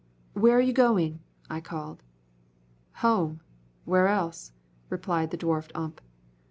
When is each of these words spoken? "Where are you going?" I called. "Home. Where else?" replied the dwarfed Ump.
"Where 0.33 0.57
are 0.57 0.61
you 0.61 0.73
going?" 0.73 1.19
I 1.47 1.61
called. 1.61 2.01
"Home. 3.05 3.41
Where 3.85 4.07
else?" 4.07 4.51
replied 4.89 5.29
the 5.29 5.37
dwarfed 5.37 5.71
Ump. 5.75 6.01